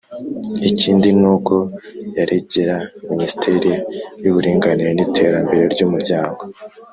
[0.69, 1.55] ikindi nuko
[2.17, 2.77] yaregera
[3.09, 3.71] minisiteri
[4.23, 6.41] y’uburinganire n’iterambere ry’umuryango.